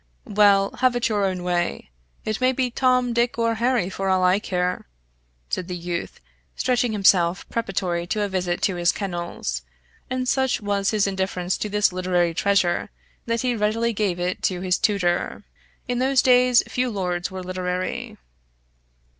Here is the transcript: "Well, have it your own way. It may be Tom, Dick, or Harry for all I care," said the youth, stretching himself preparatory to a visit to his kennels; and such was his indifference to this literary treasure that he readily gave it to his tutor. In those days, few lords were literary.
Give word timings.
"Well, 0.25 0.71
have 0.79 0.95
it 0.95 1.09
your 1.09 1.25
own 1.25 1.43
way. 1.43 1.91
It 2.25 2.41
may 2.41 2.53
be 2.53 2.71
Tom, 2.71 3.13
Dick, 3.13 3.37
or 3.37 3.53
Harry 3.61 3.87
for 3.87 4.09
all 4.09 4.23
I 4.23 4.39
care," 4.39 4.87
said 5.51 5.67
the 5.67 5.75
youth, 5.77 6.19
stretching 6.55 6.91
himself 6.91 7.47
preparatory 7.49 8.07
to 8.07 8.23
a 8.23 8.27
visit 8.27 8.63
to 8.63 8.77
his 8.77 8.91
kennels; 8.91 9.61
and 10.09 10.27
such 10.27 10.59
was 10.59 10.89
his 10.89 11.05
indifference 11.05 11.55
to 11.59 11.69
this 11.69 11.93
literary 11.93 12.33
treasure 12.33 12.89
that 13.27 13.41
he 13.41 13.55
readily 13.55 13.93
gave 13.93 14.19
it 14.19 14.41
to 14.41 14.61
his 14.61 14.79
tutor. 14.79 15.43
In 15.87 15.99
those 15.99 16.23
days, 16.23 16.63
few 16.67 16.89
lords 16.89 17.29
were 17.29 17.43
literary. 17.43 18.17